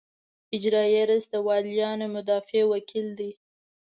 اجرائیه 0.55 1.03
رییس 1.09 1.25
د 1.33 1.35
والیانو 1.47 2.07
مدافع 2.15 2.61
وکیل 2.71 3.07
دی. 3.19 3.31